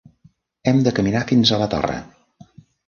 [0.71, 2.03] Hem de caminar fins a la torre.